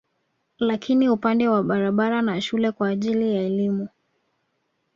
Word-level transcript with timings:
Lakini 0.59 1.09
upande 1.09 1.47
wa 1.47 1.63
barabara 1.63 2.21
na 2.21 2.41
shule 2.41 2.71
kwa 2.71 2.87
ajili 2.89 3.35
ya 3.35 3.41
elimu 3.41 3.87